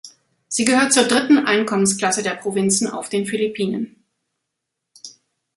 [0.47, 3.97] Sie gehört zur dritten Einkommensklasse der Provinzen auf den Philippinen.